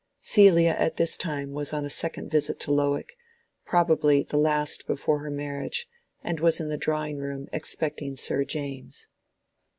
[0.19, 3.13] Celia at this time was on a second visit to Lowick,
[3.67, 5.87] probably the last before her marriage,
[6.23, 9.05] and was in the drawing room expecting Sir James.